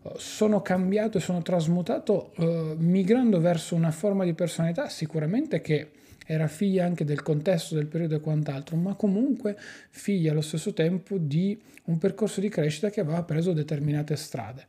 eh, 0.03 0.11
sono 0.17 0.63
cambiato 0.63 1.19
e 1.19 1.21
sono 1.21 1.43
trasmutato 1.43 2.33
eh, 2.39 2.75
migrando 2.77 3.39
verso 3.39 3.77
una 3.77 3.93
forma 3.93 4.25
di 4.25 4.35
personalità 4.35 4.89
sicuramente 4.89 5.61
che 5.61 5.91
era 6.27 6.49
figlia 6.49 6.85
anche 6.85 7.05
del 7.05 7.23
contesto 7.23 7.77
del 7.77 7.87
periodo 7.87 8.17
e 8.17 8.21
quant'altro, 8.21 8.75
ma 8.75 8.95
comunque 8.95 9.57
figlia 9.91 10.33
allo 10.33 10.41
stesso 10.41 10.73
tempo 10.73 11.19
di 11.19 11.57
un 11.85 11.99
percorso 11.99 12.41
di 12.41 12.49
crescita 12.49 12.91
che 12.91 12.99
aveva 12.99 13.23
preso 13.23 13.53
determinate 13.53 14.17
strade. 14.17 14.67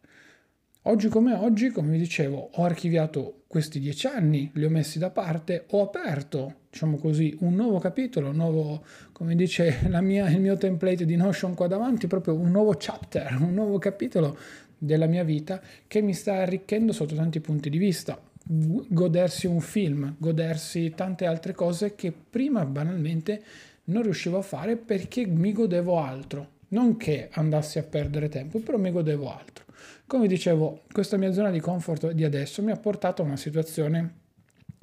Oggi 0.87 1.07
come 1.07 1.33
oggi, 1.33 1.71
come 1.71 1.89
vi 1.89 1.97
dicevo, 1.97 2.51
ho 2.53 2.63
archiviato 2.63 3.45
questi 3.47 3.79
dieci 3.79 4.05
anni, 4.05 4.51
li 4.53 4.65
ho 4.65 4.69
messi 4.69 4.99
da 4.99 5.09
parte, 5.09 5.63
ho 5.71 5.81
aperto, 5.81 6.57
diciamo 6.69 6.97
così, 6.97 7.35
un 7.39 7.55
nuovo 7.55 7.79
capitolo, 7.79 8.29
un 8.29 8.35
nuovo, 8.35 8.85
come 9.11 9.33
dice 9.33 9.79
mia, 10.01 10.29
il 10.29 10.39
mio 10.39 10.55
template 10.57 11.05
di 11.05 11.15
Notion 11.15 11.55
qua 11.55 11.65
davanti, 11.65 12.05
proprio 12.05 12.35
un 12.35 12.51
nuovo 12.51 12.75
chapter, 12.77 13.35
un 13.41 13.55
nuovo 13.55 13.79
capitolo 13.79 14.37
della 14.77 15.07
mia 15.07 15.23
vita 15.23 15.59
che 15.87 16.01
mi 16.01 16.13
sta 16.13 16.35
arricchendo 16.35 16.93
sotto 16.93 17.15
tanti 17.15 17.39
punti 17.39 17.71
di 17.71 17.79
vista. 17.79 18.21
Godersi 18.43 19.47
un 19.47 19.61
film, 19.61 20.13
godersi 20.19 20.93
tante 20.95 21.25
altre 21.25 21.55
cose 21.55 21.95
che 21.95 22.13
prima 22.13 22.63
banalmente 22.63 23.41
non 23.85 24.03
riuscivo 24.03 24.37
a 24.37 24.43
fare 24.43 24.75
perché 24.75 25.25
mi 25.25 25.51
godevo 25.51 25.99
altro. 25.99 26.49
Non 26.67 26.95
che 26.95 27.29
andassi 27.31 27.79
a 27.79 27.83
perdere 27.83 28.29
tempo, 28.29 28.59
però 28.59 28.77
mi 28.77 28.91
godevo 28.91 29.35
altro. 29.35 29.63
Come 30.07 30.27
dicevo, 30.27 30.83
questa 30.91 31.17
mia 31.17 31.33
zona 31.33 31.49
di 31.49 31.59
comfort 31.59 32.11
di 32.11 32.23
adesso 32.23 32.61
mi 32.61 32.69
ha 32.69 32.77
portato 32.77 33.23
a 33.23 33.25
una 33.25 33.37
situazione 33.37 34.19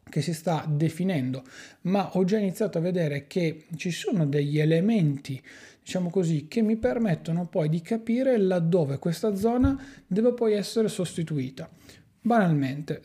che 0.09 0.21
si 0.21 0.35
sta 0.35 0.67
definendo, 0.69 1.45
ma 1.83 2.17
ho 2.17 2.25
già 2.25 2.39
iniziato 2.39 2.79
a 2.79 2.81
vedere 2.81 3.29
che 3.29 3.67
ci 3.77 3.93
sono 3.93 4.27
degli 4.27 4.59
elementi, 4.59 5.41
diciamo 5.81 6.11
così, 6.11 6.49
che 6.49 6.61
mi 6.61 6.77
permettono 6.77 7.47
poi 7.47 7.69
di 7.69 7.81
capire 7.83 8.37
laddove 8.37 8.99
questa 8.99 9.37
zona 9.37 9.81
deve 10.05 10.35
poi 10.35 10.55
essere 10.55 10.89
sostituita. 10.89 11.71
Banalmente, 12.25 13.01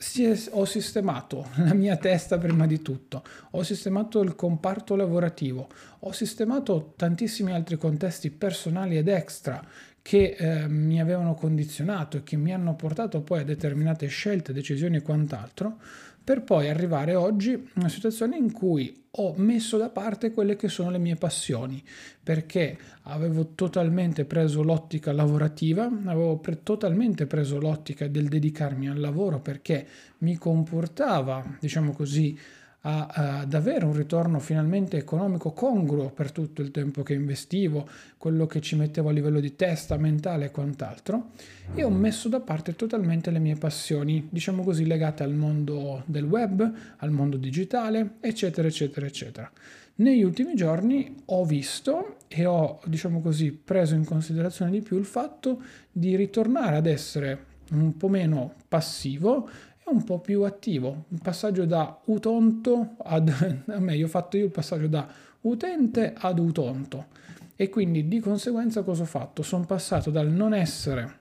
ho 0.52 0.66
sistemato 0.66 1.50
la 1.64 1.76
mia 1.76 1.98
testa 1.98 2.40
prima 2.40 2.66
di 2.66 2.82
tutto, 2.82 3.24
ho 3.52 3.62
sistemato 3.62 4.22
il 4.22 4.36
comparto 4.36 4.96
lavorativo, 4.96 5.70
ho 6.00 6.12
sistemato 6.12 6.94
tantissimi 6.96 7.54
altri 7.54 7.78
contesti 7.78 8.32
personali 8.32 8.98
ed 8.98 9.08
extra 9.08 9.64
che 10.08 10.38
eh, 10.40 10.70
mi 10.70 11.02
avevano 11.02 11.34
condizionato 11.34 12.16
e 12.16 12.24
che 12.24 12.38
mi 12.38 12.54
hanno 12.54 12.76
portato 12.76 13.20
poi 13.20 13.42
a 13.42 13.44
determinate 13.44 14.08
scelte, 14.08 14.54
decisioni 14.54 14.96
e 14.96 15.02
quant'altro, 15.02 15.80
per 16.24 16.44
poi 16.44 16.70
arrivare 16.70 17.14
oggi 17.14 17.52
a 17.52 17.60
una 17.74 17.90
situazione 17.90 18.38
in 18.38 18.54
cui 18.54 19.04
ho 19.12 19.34
messo 19.36 19.76
da 19.76 19.90
parte 19.90 20.32
quelle 20.32 20.56
che 20.56 20.70
sono 20.70 20.92
le 20.92 20.98
mie 20.98 21.16
passioni, 21.16 21.84
perché 22.24 22.78
avevo 23.02 23.52
totalmente 23.54 24.24
preso 24.24 24.64
l'ottica 24.64 25.12
lavorativa, 25.12 25.92
avevo 26.06 26.38
pre- 26.38 26.64
totalmente 26.64 27.26
preso 27.26 27.60
l'ottica 27.60 28.08
del 28.08 28.30
dedicarmi 28.30 28.88
al 28.88 29.02
lavoro 29.02 29.42
perché 29.42 29.86
mi 30.20 30.38
comportava, 30.38 31.58
diciamo 31.60 31.92
così, 31.92 32.40
a, 32.88 33.42
ad 33.42 33.54
avere 33.54 33.84
un 33.84 33.94
ritorno 33.94 34.40
finalmente 34.40 34.96
economico 34.96 35.52
congruo 35.52 36.10
per 36.10 36.32
tutto 36.32 36.62
il 36.62 36.72
tempo 36.72 37.04
che 37.04 37.14
investivo, 37.14 37.88
quello 38.18 38.46
che 38.46 38.62
ci 38.62 38.78
mettevo 38.78 39.10
a 39.10 39.12
livello 39.12 39.42
di 39.42 39.58
testa, 39.58 39.98
mentale 39.98 40.46
e 40.46 40.52
quant'altro, 40.52 41.32
e 41.76 41.84
ho 41.84 41.90
messo 41.90 42.30
da 42.30 42.40
parte 42.40 42.76
totalmente 42.76 43.30
le 43.30 43.40
mie 43.40 43.56
passioni, 43.56 44.28
diciamo 44.30 44.64
così, 44.64 44.86
legate 44.86 45.24
al 45.24 45.34
mondo 45.34 46.04
del 46.06 46.24
web, 46.24 46.72
al 46.98 47.12
mondo 47.12 47.36
digitale, 47.36 48.16
eccetera, 48.22 48.70
eccetera, 48.70 49.06
eccetera. 49.06 49.52
Negli 49.96 50.24
ultimi 50.24 50.56
giorni 50.56 51.14
ho 51.26 51.44
visto 51.44 52.18
e 52.28 52.46
ho, 52.46 52.80
diciamo 52.86 53.20
così, 53.20 53.52
preso 53.52 53.96
in 53.96 54.06
considerazione 54.06 54.72
di 54.72 54.82
più 54.82 54.98
il 54.98 55.06
fatto 55.06 55.62
di 55.92 56.16
ritornare 56.16 56.78
ad 56.78 56.86
essere 56.86 57.56
un 57.72 57.98
po' 57.98 58.08
meno 58.08 58.54
passivo 58.68 59.50
un 59.92 60.04
po' 60.04 60.20
più 60.20 60.44
attivo, 60.44 61.06
un 61.08 61.18
passaggio 61.20 61.66
da 61.66 62.00
utonto 62.06 62.96
ad, 63.04 63.30
a 63.68 63.80
me, 63.80 64.04
ho 64.04 64.08
fatto 64.08 64.38
io 64.38 64.46
il 64.46 64.52
passaggio 64.52 64.88
da 64.88 65.08
utente 65.42 66.14
ad 66.16 66.40
utonto 66.40 67.08
e 67.56 67.70
quindi 67.70 68.08
di 68.08 68.20
conseguenza 68.20 68.84
cosa 68.84 69.04
ho 69.04 69.08
fatto? 69.08 69.42
Sono 69.42 69.66
passato 69.66 70.12
dal 70.12 70.30
non 70.30 70.54
essere, 70.54 71.20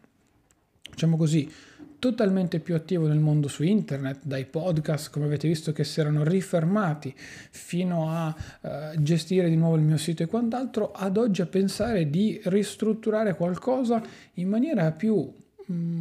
diciamo 0.91 1.17
così, 1.17 1.51
totalmente 1.99 2.61
più 2.61 2.75
attivo 2.75 3.07
nel 3.07 3.19
mondo 3.19 3.49
su 3.49 3.63
internet, 3.63 4.21
dai 4.23 4.45
podcast, 4.45 5.11
come 5.11 5.25
avete 5.25 5.49
visto 5.49 5.73
che 5.73 5.83
si 5.83 6.01
erano 6.01 6.25
rifermati, 6.25 7.15
fino 7.17 8.11
a 8.11 8.35
uh, 8.61 8.69
gestire 9.03 9.49
di 9.49 9.57
nuovo 9.57 9.77
il 9.77 9.83
mio 9.83 9.97
sito 9.97 10.23
e 10.23 10.27
quant'altro, 10.27 10.93
ad 10.93 11.17
oggi 11.17 11.41
a 11.41 11.47
pensare 11.47 12.11
di 12.11 12.41
ristrutturare 12.45 13.35
qualcosa 13.35 14.03
in 14.35 14.49
maniera 14.49 14.93
più 14.93 15.33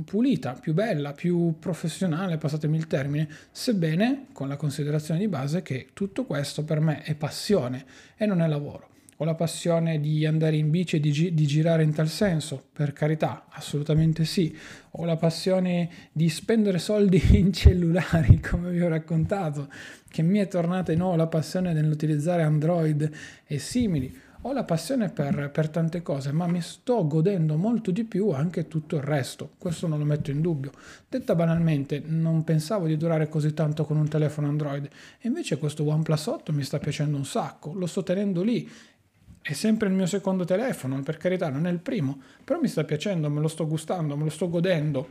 pulita, 0.06 0.54
più 0.54 0.74
bella, 0.74 1.14
più 1.14 1.56
professionale, 1.60 2.38
passatemi 2.38 2.78
il 2.78 2.88
termine, 2.88 3.28
sebbene 3.52 4.28
con 4.32 4.48
la 4.48 4.58
considerazione 4.58 5.20
di 5.20 5.28
base 5.28 5.62
che 5.62 5.90
tutto 5.94 6.26
questo 6.26 6.64
per 6.64 6.80
me 6.80 7.02
è 7.02 7.16
passione 7.16 7.86
e 8.16 8.26
non 8.26 8.42
è 8.42 8.48
lavoro. 8.48 8.90
Ho 9.18 9.24
la 9.26 9.34
passione 9.34 10.02
di 10.02 10.26
andare 10.26 10.58
in 10.58 10.70
bici 10.70 10.98
e 10.98 11.00
di, 11.00 11.10
gi- 11.10 11.34
di, 11.34 11.48
girare 11.48 11.84
in 11.84 11.94
tal 11.94 12.10
senso, 12.10 12.62
per 12.74 12.92
carità, 12.92 13.46
assolutamente 13.50 14.26
sì. 14.26 14.54
Ho 14.92 15.06
la 15.06 15.16
passione 15.16 15.90
di 16.12 16.28
spendere 16.28 16.80
soldi 16.80 17.22
in 17.40 17.54
cellulari, 17.54 18.42
come 18.42 18.72
vi 18.72 18.82
ho 18.82 18.90
raccontato, 18.90 19.70
che 20.10 20.22
mi 20.22 20.40
è 20.40 20.50
tornata 20.50 20.92
di 20.92 20.98
nuovo 20.98 21.16
la 21.16 21.28
passione 21.28 21.72
nell'utilizzare 21.72 22.44
Android 22.44 23.10
e 23.46 23.58
simili 23.58 24.24
ho 24.48 24.54
la 24.54 24.64
passione 24.64 25.10
per, 25.10 25.50
per, 25.52 25.70
tante 25.70 26.04
cose, 26.04 26.32
ma 26.32 26.46
mi 26.46 26.62
sto 26.62 27.08
godendo 27.08 27.58
molto 27.58 27.90
di 27.90 28.04
più 28.04 28.30
anche 28.30 28.68
tutto 28.68 28.96
il 28.96 29.02
resto. 29.02 29.54
Questo 29.58 29.88
non 29.88 29.98
lo 29.98 30.06
metto 30.06 30.30
in 30.30 30.42
dubbio. 30.42 30.72
Detta 31.10 31.34
banalmente, 31.34 32.04
non 32.06 32.44
pensavo 32.44 32.86
di 32.86 32.96
durare 32.96 33.28
così 33.28 33.56
tanto 33.56 33.86
con 33.86 33.98
un 33.98 34.08
telefono 34.08 34.48
Android, 34.48 34.86
e 35.20 35.28
invece 35.28 35.58
questo 35.58 35.84
OnePlus 35.88 36.28
8 36.28 36.54
mi 36.54 36.62
sta 36.62 36.78
piacendo 36.78 37.18
un 37.18 37.26
sacco. 37.26 37.74
Lo 37.74 37.88
sto 37.88 38.04
tenendo 38.04 38.44
lì 38.44 38.70
è 39.48 39.54
sempre 39.54 39.90
il 39.90 39.94
mio 39.94 40.08
secondo 40.08 40.44
telefono, 40.44 41.00
per 41.04 41.18
carità, 41.18 41.50
non 41.50 41.68
è 41.68 41.70
il 41.70 41.78
primo, 41.78 42.20
però 42.44 42.60
mi 42.60 42.68
sta 42.68 42.84
piacendo, 42.84 43.30
me 43.30 43.42
lo 43.42 43.48
sto 43.48 43.68
gustando, 43.68 44.18
me 44.18 44.24
lo 44.24 44.32
sto 44.32 44.50
godendo. 44.50 45.10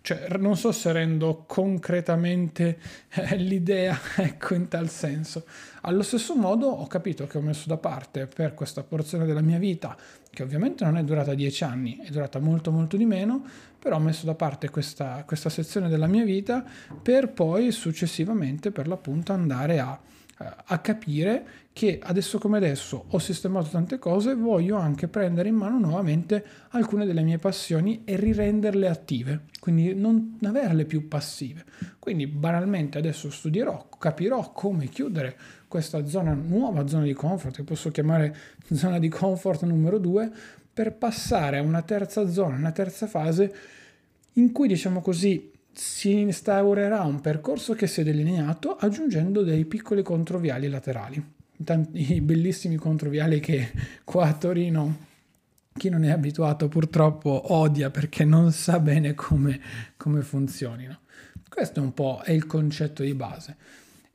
Cioè, 0.00 0.28
non 0.38 0.56
so 0.56 0.70
se 0.70 0.92
rendo 0.92 1.42
concretamente 1.44 2.78
eh, 3.10 3.34
l'idea, 3.34 3.98
ecco, 4.14 4.54
in 4.54 4.68
tal 4.68 4.88
senso. 4.88 5.44
Allo 5.80 6.04
stesso 6.04 6.36
modo 6.36 6.68
ho 6.68 6.86
capito 6.86 7.26
che 7.26 7.36
ho 7.36 7.40
messo 7.40 7.66
da 7.66 7.76
parte 7.76 8.28
per 8.28 8.54
questa 8.54 8.84
porzione 8.84 9.26
della 9.26 9.40
mia 9.40 9.58
vita, 9.58 9.96
che 10.30 10.44
ovviamente 10.44 10.84
non 10.84 10.96
è 10.96 11.02
durata 11.02 11.34
dieci 11.34 11.64
anni, 11.64 11.98
è 12.00 12.10
durata 12.10 12.38
molto 12.38 12.70
molto 12.70 12.96
di 12.96 13.06
meno, 13.06 13.44
però 13.76 13.96
ho 13.96 14.00
messo 14.00 14.24
da 14.24 14.36
parte 14.36 14.70
questa, 14.70 15.24
questa 15.26 15.48
sezione 15.48 15.88
della 15.88 16.06
mia 16.06 16.24
vita 16.24 16.64
per 17.02 17.30
poi 17.30 17.72
successivamente, 17.72 18.70
per 18.70 18.86
l'appunto, 18.86 19.32
andare 19.32 19.80
a 19.80 19.98
a 20.36 20.78
capire 20.78 21.46
che 21.72 21.98
adesso 22.02 22.38
come 22.38 22.56
adesso 22.56 23.06
ho 23.08 23.18
sistemato 23.18 23.68
tante 23.68 23.98
cose, 23.98 24.34
voglio 24.34 24.76
anche 24.76 25.08
prendere 25.08 25.48
in 25.48 25.56
mano 25.56 25.78
nuovamente 25.78 26.44
alcune 26.70 27.04
delle 27.04 27.22
mie 27.22 27.38
passioni 27.38 28.02
e 28.04 28.16
rirenderle 28.16 28.88
attive, 28.88 29.42
quindi 29.60 29.94
non 29.94 30.38
averle 30.42 30.84
più 30.84 31.08
passive. 31.08 31.64
Quindi 31.98 32.26
banalmente 32.26 32.98
adesso 32.98 33.30
studierò, 33.30 33.88
capirò 33.98 34.52
come 34.52 34.88
chiudere 34.88 35.36
questa 35.66 36.06
zona 36.06 36.32
nuova 36.32 36.86
zona 36.86 37.04
di 37.04 37.12
comfort, 37.12 37.56
che 37.56 37.64
posso 37.64 37.90
chiamare 37.90 38.36
zona 38.72 38.98
di 38.98 39.08
comfort 39.08 39.62
numero 39.62 39.98
2, 39.98 40.30
per 40.72 40.92
passare 40.92 41.58
a 41.58 41.62
una 41.62 41.82
terza 41.82 42.28
zona, 42.28 42.56
una 42.56 42.72
terza 42.72 43.06
fase 43.06 43.54
in 44.34 44.50
cui 44.52 44.66
diciamo 44.66 45.00
così 45.00 45.52
si 45.74 46.18
instaurerà 46.20 47.02
un 47.02 47.20
percorso 47.20 47.74
che 47.74 47.86
si 47.86 48.00
è 48.00 48.04
delineato 48.04 48.76
aggiungendo 48.76 49.42
dei 49.42 49.64
piccoli 49.64 50.02
controviali 50.02 50.68
laterali. 50.68 51.22
I 51.92 52.20
bellissimi 52.20 52.76
controviali 52.76 53.40
che 53.40 53.72
qua 54.04 54.28
a 54.28 54.34
Torino 54.34 55.12
chi 55.76 55.88
non 55.88 56.04
è 56.04 56.10
abituato 56.10 56.68
purtroppo 56.68 57.52
odia 57.52 57.90
perché 57.90 58.24
non 58.24 58.52
sa 58.52 58.78
bene 58.78 59.14
come, 59.14 59.60
come 59.96 60.22
funzionino. 60.22 61.00
Questo 61.48 61.80
è 61.80 61.82
un 61.82 61.92
po' 61.92 62.20
è 62.24 62.30
il 62.30 62.46
concetto 62.46 63.02
di 63.02 63.14
base. 63.14 63.56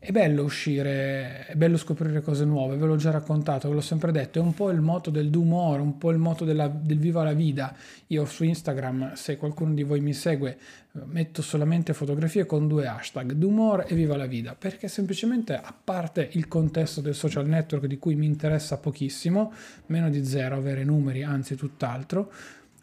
È 0.01 0.11
bello 0.11 0.43
uscire, 0.43 1.45
è 1.45 1.55
bello 1.55 1.75
scoprire 1.75 2.21
cose 2.21 2.45
nuove, 2.45 2.77
ve 2.77 2.85
l'ho 2.85 2.95
già 2.95 3.11
raccontato, 3.11 3.67
ve 3.67 3.75
l'ho 3.75 3.81
sempre 3.81 4.13
detto, 4.13 4.39
è 4.39 4.41
un 4.41 4.53
po' 4.53 4.69
il 4.69 4.79
moto 4.79 5.09
del 5.09 5.29
d'umore, 5.29 5.81
un 5.81 5.97
po' 5.97 6.11
il 6.11 6.17
moto 6.17 6.45
della, 6.45 6.69
del 6.69 6.97
viva 6.97 7.21
la 7.21 7.33
vida. 7.33 7.75
Io 8.07 8.23
su 8.23 8.45
Instagram, 8.45 9.15
se 9.15 9.35
qualcuno 9.35 9.73
di 9.73 9.83
voi 9.83 9.99
mi 9.99 10.13
segue, 10.13 10.57
metto 11.03 11.41
solamente 11.41 11.93
fotografie 11.93 12.45
con 12.45 12.69
due 12.69 12.87
hashtag, 12.87 13.33
d'umore 13.33 13.87
e 13.87 13.95
viva 13.95 14.15
la 14.15 14.25
vida, 14.25 14.55
perché 14.57 14.87
semplicemente 14.87 15.55
a 15.55 15.75
parte 15.83 16.29
il 16.31 16.47
contesto 16.47 17.01
del 17.01 17.13
social 17.13 17.45
network 17.45 17.85
di 17.85 17.97
cui 17.97 18.15
mi 18.15 18.25
interessa 18.25 18.77
pochissimo, 18.77 19.51
meno 19.87 20.09
di 20.09 20.23
zero 20.23 20.55
avere 20.55 20.85
numeri, 20.85 21.23
anzi 21.23 21.55
tutt'altro, 21.55 22.31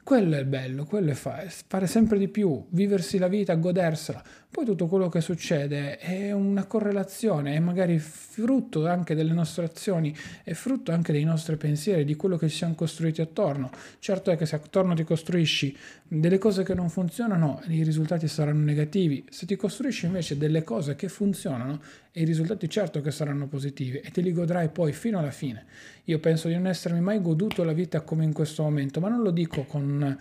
quello 0.07 0.37
è 0.37 0.45
bello, 0.45 0.85
quello 0.85 1.11
è 1.11 1.15
fare, 1.15 1.51
fare 1.67 1.89
sempre 1.89 2.17
di 2.17 2.29
più, 2.29 2.65
viversi 2.69 3.19
la 3.19 3.27
vita, 3.27 3.55
godersela. 3.55 4.23
Poi 4.49 4.65
tutto 4.65 4.87
quello 4.87 5.11
che 5.11 5.21
succede 5.21 5.99
è 5.99 6.33
una 6.33 6.65
correlazione, 6.65 7.57
è 7.57 7.59
magari 7.59 7.99
frutto 7.99 8.87
anche 8.87 9.15
delle 9.15 9.35
nostre 9.35 9.67
azioni, 9.67 10.17
è 10.45 10.55
frutto 10.55 10.93
anche 10.93 11.13
dei 11.13 11.25
nostri 11.25 11.57
pensieri, 11.57 12.07
di 12.07 12.17
quello 12.17 12.39
che 12.39 12.49
ci 12.49 12.57
siamo 12.57 12.75
costruiti 12.75 13.21
attorno. 13.21 13.71
Certo 13.99 14.31
è 14.31 14.37
che 14.37 14.47
se 14.47 14.57
attorno 14.57 14.95
ti 14.95 15.05
costruisci 15.05 15.77
delle 16.09 16.39
cose 16.39 16.63
che 16.63 16.73
non 16.73 16.89
funzionano, 16.89 17.61
i 17.69 17.83
risultati 17.83 18.29
saranno 18.29 18.65
negativi. 18.65 19.27
Se 19.29 19.45
ti 19.45 19.57
costruisci 19.57 20.07
invece 20.07 20.39
delle 20.39 20.63
cose 20.63 20.97
che 20.97 21.09
funzionano, 21.09 21.83
i 22.13 22.25
risultati 22.25 22.67
certo 22.71 23.03
che 23.03 23.11
saranno 23.11 23.49
positivi 23.49 23.99
e 23.99 24.11
te 24.11 24.23
li 24.23 24.33
godrai 24.33 24.71
poi 24.71 24.95
fino 24.95 25.19
alla 25.19 25.33
fine. 25.33 25.67
Io 26.05 26.19
penso 26.19 26.49
di 26.49 26.55
non 26.55 26.67
essermi 26.67 27.01
mai 27.01 27.21
goduto 27.21 27.63
la 27.63 27.75
vita 27.75 28.01
come 28.01 28.25
in 28.25 28.33
questo 28.33 28.63
momento, 28.63 29.01
ma 29.01 29.09
non 29.09 29.21
lo 29.21 29.33
dico 29.33 29.65
con 29.65 30.19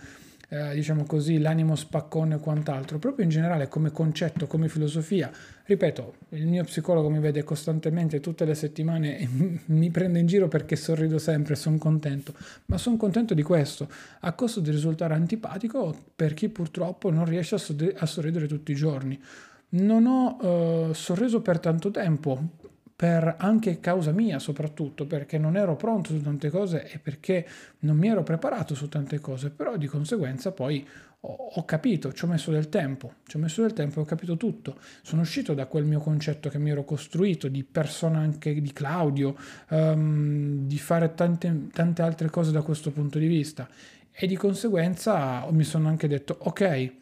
eh, 0.48 0.74
diciamo 0.74 1.04
così, 1.04 1.38
l'animo 1.38 1.74
spaccone 1.74 2.36
e 2.36 2.38
quant'altro, 2.38 2.98
proprio 2.98 3.24
in 3.24 3.30
generale 3.30 3.68
come 3.68 3.90
concetto, 3.90 4.46
come 4.46 4.68
filosofia. 4.68 5.30
Ripeto, 5.64 6.14
il 6.30 6.46
mio 6.46 6.62
psicologo 6.62 7.10
mi 7.10 7.18
vede 7.18 7.42
costantemente 7.42 8.20
tutte 8.20 8.44
le 8.44 8.54
settimane 8.54 9.18
e 9.18 9.28
mi 9.66 9.90
prende 9.90 10.20
in 10.20 10.26
giro 10.26 10.46
perché 10.46 10.76
sorrido 10.76 11.18
sempre, 11.18 11.56
sono 11.56 11.78
contento, 11.78 12.34
ma 12.66 12.78
sono 12.78 12.96
contento 12.96 13.34
di 13.34 13.42
questo, 13.42 13.88
a 14.20 14.32
costo 14.32 14.60
di 14.60 14.70
risultare 14.70 15.14
antipatico 15.14 15.94
per 16.14 16.34
chi 16.34 16.48
purtroppo 16.48 17.10
non 17.10 17.24
riesce 17.24 17.56
a, 17.56 18.06
sorridere 18.06 18.46
tutti 18.46 18.70
i 18.70 18.76
giorni. 18.76 19.20
Non 19.68 20.06
ho 20.06 20.38
eh, 20.40 20.94
sorriso 20.94 21.42
per 21.42 21.58
tanto 21.58 21.90
tempo, 21.90 22.50
per 22.96 23.36
anche 23.38 23.78
causa 23.78 24.10
mia 24.10 24.38
soprattutto, 24.38 25.06
perché 25.06 25.36
non 25.36 25.56
ero 25.56 25.76
pronto 25.76 26.14
su 26.14 26.22
tante 26.22 26.48
cose 26.48 26.90
e 26.90 26.98
perché 26.98 27.46
non 27.80 27.98
mi 27.98 28.08
ero 28.08 28.22
preparato 28.22 28.74
su 28.74 28.88
tante 28.88 29.20
cose, 29.20 29.50
però 29.50 29.76
di 29.76 29.86
conseguenza 29.86 30.50
poi 30.50 30.86
ho, 31.28 31.64
capito, 31.64 32.12
ci 32.12 32.24
ho 32.24 32.28
messo 32.28 32.50
del 32.50 32.68
tempo, 32.68 33.14
ci 33.26 33.36
ho 33.36 33.40
messo 33.40 33.60
del 33.60 33.72
tempo 33.72 33.98
e 33.98 34.02
ho 34.02 34.06
capito 34.06 34.36
tutto. 34.36 34.78
Sono 35.02 35.22
uscito 35.22 35.54
da 35.54 35.66
quel 35.66 35.84
mio 35.84 35.98
concetto 35.98 36.48
che 36.48 36.58
mi 36.58 36.70
ero 36.70 36.84
costruito 36.84 37.48
di 37.48 37.64
persona 37.64 38.18
anche 38.18 38.60
di 38.60 38.72
Claudio, 38.72 39.36
um, 39.70 40.66
di 40.66 40.78
fare 40.78 41.14
tante, 41.14 41.68
tante 41.72 42.02
altre 42.02 42.30
cose 42.30 42.52
da 42.52 42.62
questo 42.62 42.92
punto 42.92 43.18
di 43.18 43.26
vista 43.26 43.68
e 44.10 44.26
di 44.26 44.36
conseguenza 44.36 45.46
mi 45.50 45.64
sono 45.64 45.88
anche 45.88 46.08
detto 46.08 46.36
ok, 46.38 46.92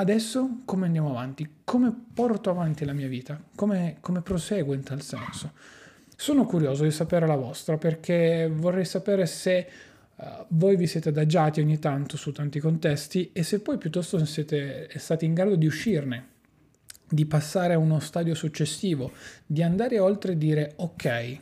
adesso 0.00 0.60
come 0.64 0.86
andiamo 0.86 1.10
avanti? 1.10 1.48
Come 1.64 1.92
porto 2.14 2.50
avanti 2.50 2.84
la 2.84 2.92
mia 2.92 3.08
vita? 3.08 3.40
Come, 3.54 3.96
come 4.00 4.22
proseguo 4.22 4.74
in 4.74 4.82
tal 4.82 5.02
senso? 5.02 5.52
Sono 6.16 6.46
curioso 6.46 6.84
di 6.84 6.90
sapere 6.90 7.26
la 7.26 7.36
vostra 7.36 7.76
perché 7.76 8.50
vorrei 8.52 8.84
sapere 8.84 9.26
se 9.26 9.68
uh, 10.16 10.24
voi 10.48 10.76
vi 10.76 10.86
siete 10.86 11.10
adagiati 11.10 11.60
ogni 11.60 11.78
tanto 11.78 12.16
su 12.16 12.32
tanti 12.32 12.60
contesti 12.60 13.30
e 13.32 13.42
se 13.42 13.60
poi 13.60 13.78
piuttosto 13.78 14.24
siete 14.24 14.88
stati 14.96 15.24
in 15.24 15.34
grado 15.34 15.56
di 15.56 15.66
uscirne, 15.66 16.26
di 17.08 17.26
passare 17.26 17.74
a 17.74 17.78
uno 17.78 18.00
stadio 18.00 18.34
successivo, 18.34 19.12
di 19.46 19.62
andare 19.62 19.98
oltre 19.98 20.32
e 20.32 20.38
dire 20.38 20.72
ok, 20.76 21.38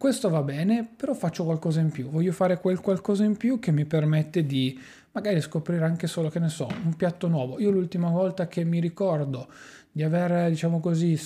questo 0.00 0.30
va 0.30 0.42
bene, 0.42 0.88
però 0.96 1.12
faccio 1.12 1.44
qualcosa 1.44 1.80
in 1.80 1.90
più, 1.90 2.08
voglio 2.08 2.32
fare 2.32 2.58
quel 2.58 2.80
qualcosa 2.80 3.22
in 3.22 3.36
più 3.36 3.58
che 3.58 3.70
mi 3.70 3.84
permette 3.84 4.46
di 4.46 4.80
magari 5.12 5.42
scoprire 5.42 5.84
anche 5.84 6.06
solo, 6.06 6.30
che 6.30 6.38
ne 6.38 6.48
so, 6.48 6.66
un 6.84 6.96
piatto 6.96 7.28
nuovo. 7.28 7.60
Io 7.60 7.70
l'ultima 7.70 8.08
volta 8.08 8.48
che 8.48 8.64
mi 8.64 8.80
ricordo 8.80 9.48
di 9.92 10.02
aver, 10.02 10.48
diciamo 10.48 10.80
così, 10.80 11.20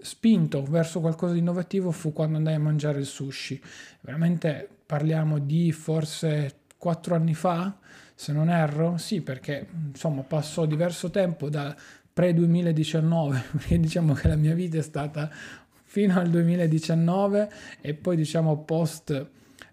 spinto 0.00 0.62
verso 0.62 1.00
qualcosa 1.00 1.34
di 1.34 1.40
innovativo 1.40 1.90
fu 1.90 2.14
quando 2.14 2.38
andai 2.38 2.54
a 2.54 2.58
mangiare 2.58 3.00
il 3.00 3.04
sushi. 3.04 3.60
Veramente 4.00 4.66
parliamo 4.86 5.38
di 5.38 5.70
forse 5.70 6.60
quattro 6.78 7.14
anni 7.14 7.34
fa, 7.34 7.76
se 8.14 8.32
non 8.32 8.48
erro, 8.48 8.96
sì, 8.96 9.20
perché 9.20 9.68
insomma 9.88 10.22
passò 10.22 10.64
diverso 10.64 11.10
tempo 11.10 11.50
da 11.50 11.76
pre-2019, 12.14 13.42
perché 13.52 13.78
diciamo 13.78 14.14
che 14.14 14.26
la 14.26 14.36
mia 14.36 14.54
vita 14.54 14.78
è 14.78 14.82
stata 14.82 15.30
fino 15.90 16.20
al 16.20 16.30
2019 16.30 17.50
e 17.80 17.94
poi 17.94 18.14
diciamo 18.14 18.62
post, 18.62 19.10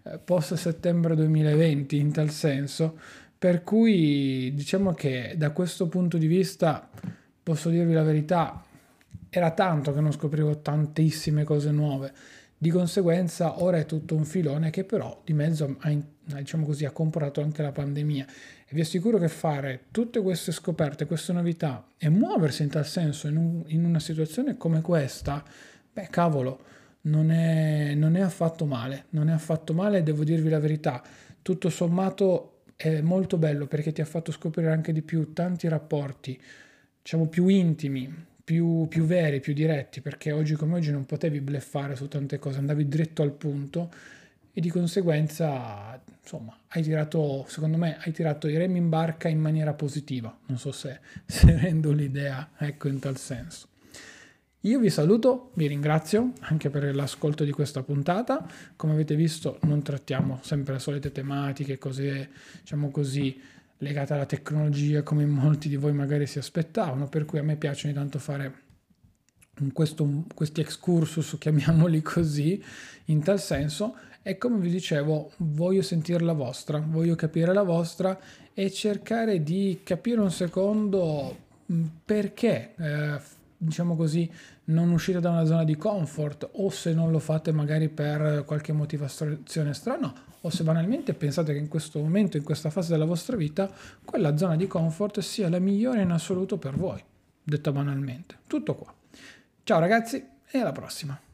eh, 0.02 0.18
post 0.18 0.54
settembre 0.54 1.14
2020 1.14 1.96
in 1.96 2.10
tal 2.10 2.30
senso 2.30 2.98
per 3.38 3.62
cui 3.62 4.52
diciamo 4.52 4.94
che 4.94 5.34
da 5.36 5.52
questo 5.52 5.86
punto 5.86 6.18
di 6.18 6.26
vista 6.26 6.90
posso 7.40 7.70
dirvi 7.70 7.92
la 7.92 8.02
verità, 8.02 8.64
era 9.30 9.52
tanto 9.52 9.94
che 9.94 10.00
non 10.00 10.10
scoprivo 10.10 10.58
tantissime 10.58 11.44
cose 11.44 11.70
nuove. 11.70 12.12
Di 12.58 12.70
conseguenza 12.70 13.62
ora 13.62 13.78
è 13.78 13.86
tutto 13.86 14.16
un 14.16 14.24
filone 14.24 14.70
che 14.70 14.82
però 14.82 15.22
di 15.24 15.34
mezzo 15.34 15.76
ha, 15.78 15.96
diciamo 16.34 16.66
così, 16.66 16.84
ha 16.84 16.90
comportato 16.90 17.40
anche 17.40 17.62
la 17.62 17.70
pandemia. 17.70 18.26
E 18.66 18.74
vi 18.74 18.80
assicuro 18.80 19.18
che 19.18 19.28
fare 19.28 19.84
tutte 19.92 20.20
queste 20.20 20.50
scoperte, 20.50 21.06
queste 21.06 21.32
novità 21.32 21.86
e 21.96 22.08
muoversi 22.08 22.64
in 22.64 22.70
tal 22.70 22.86
senso 22.86 23.28
in, 23.28 23.36
un, 23.36 23.62
in 23.68 23.84
una 23.84 24.00
situazione 24.00 24.56
come 24.56 24.80
questa, 24.80 25.44
beh 25.98 26.08
cavolo, 26.10 26.60
non 27.02 27.32
è, 27.32 27.94
non 27.94 28.14
è 28.14 28.20
affatto 28.20 28.64
male, 28.66 29.06
non 29.10 29.28
è 29.28 29.32
affatto 29.32 29.74
male, 29.74 30.04
devo 30.04 30.22
dirvi 30.22 30.48
la 30.48 30.60
verità. 30.60 31.02
Tutto 31.42 31.70
sommato 31.70 32.62
è 32.76 33.00
molto 33.00 33.36
bello 33.36 33.66
perché 33.66 33.92
ti 33.92 34.00
ha 34.00 34.04
fatto 34.04 34.30
scoprire 34.30 34.70
anche 34.70 34.92
di 34.92 35.02
più 35.02 35.32
tanti 35.32 35.66
rapporti, 35.66 36.40
diciamo 37.02 37.26
più 37.26 37.48
intimi, 37.48 38.26
più, 38.44 38.86
più 38.88 39.04
veri, 39.04 39.40
più 39.40 39.54
diretti, 39.54 40.00
perché 40.00 40.30
oggi 40.30 40.54
come 40.54 40.76
oggi 40.76 40.92
non 40.92 41.04
potevi 41.04 41.40
bleffare 41.40 41.96
su 41.96 42.06
tante 42.06 42.38
cose, 42.38 42.58
andavi 42.58 42.86
dritto 42.86 43.22
al 43.22 43.32
punto 43.32 43.90
e 44.52 44.60
di 44.60 44.70
conseguenza, 44.70 46.00
insomma, 46.20 46.56
hai 46.68 46.82
tirato, 46.82 47.44
secondo 47.48 47.76
me, 47.76 47.96
hai 48.00 48.12
tirato 48.12 48.46
i 48.48 48.56
remi 48.56 48.78
in 48.78 48.88
barca 48.88 49.28
in 49.28 49.40
maniera 49.40 49.74
positiva. 49.74 50.36
Non 50.46 50.58
so 50.58 50.70
se, 50.70 51.00
se 51.26 51.56
rendo 51.56 51.90
l'idea, 51.90 52.50
ecco, 52.56 52.88
in 52.88 52.98
tal 53.00 53.16
senso. 53.16 53.66
Io 54.62 54.80
vi 54.80 54.90
saluto, 54.90 55.52
vi 55.54 55.68
ringrazio 55.68 56.32
anche 56.40 56.68
per 56.68 56.92
l'ascolto 56.92 57.44
di 57.44 57.52
questa 57.52 57.84
puntata. 57.84 58.44
Come 58.74 58.92
avete 58.92 59.14
visto 59.14 59.60
non 59.62 59.82
trattiamo 59.82 60.40
sempre 60.42 60.72
le 60.72 60.78
solite 60.80 61.12
tematiche, 61.12 61.78
cose 61.78 62.28
diciamo 62.60 62.90
così 62.90 63.40
legate 63.78 64.14
alla 64.14 64.26
tecnologia 64.26 65.04
come 65.04 65.24
molti 65.26 65.68
di 65.68 65.76
voi 65.76 65.92
magari 65.92 66.26
si 66.26 66.38
aspettavano, 66.38 67.06
per 67.08 67.24
cui 67.24 67.38
a 67.38 67.44
me 67.44 67.54
piace 67.54 67.86
ogni 67.86 67.94
tanto 67.94 68.18
fare 68.18 68.62
questo, 69.72 70.24
questi 70.34 70.60
excursus, 70.60 71.36
chiamiamoli 71.38 72.02
così, 72.02 72.60
in 73.06 73.22
tal 73.22 73.40
senso. 73.40 73.94
E 74.22 74.38
come 74.38 74.58
vi 74.58 74.70
dicevo, 74.70 75.34
voglio 75.36 75.82
sentire 75.82 76.24
la 76.24 76.32
vostra, 76.32 76.82
voglio 76.84 77.14
capire 77.14 77.52
la 77.52 77.62
vostra 77.62 78.18
e 78.52 78.72
cercare 78.72 79.40
di 79.44 79.82
capire 79.84 80.20
un 80.20 80.32
secondo 80.32 81.46
perché 82.04 82.74
eh, 82.76 83.20
diciamo 83.58 83.96
così, 83.96 84.30
non 84.64 84.90
uscite 84.90 85.20
da 85.20 85.30
una 85.30 85.44
zona 85.44 85.64
di 85.64 85.76
comfort 85.76 86.48
o 86.52 86.70
se 86.70 86.94
non 86.94 87.10
lo 87.10 87.18
fate 87.18 87.52
magari 87.52 87.88
per 87.88 88.44
qualche 88.46 88.72
motivazione 88.72 89.74
strana 89.74 90.12
o 90.40 90.50
se 90.50 90.62
banalmente 90.62 91.14
pensate 91.14 91.52
che 91.52 91.58
in 91.58 91.68
questo 91.68 91.98
momento, 91.98 92.36
in 92.36 92.44
questa 92.44 92.70
fase 92.70 92.92
della 92.92 93.04
vostra 93.04 93.36
vita, 93.36 93.70
quella 94.04 94.36
zona 94.36 94.56
di 94.56 94.66
comfort 94.68 95.18
sia 95.18 95.48
la 95.48 95.58
migliore 95.58 96.02
in 96.02 96.10
assoluto 96.12 96.56
per 96.56 96.76
voi, 96.76 97.02
detta 97.42 97.72
banalmente. 97.72 98.36
Tutto 98.46 98.76
qua. 98.76 98.94
Ciao 99.64 99.80
ragazzi 99.80 100.24
e 100.50 100.58
alla 100.58 100.72
prossima. 100.72 101.27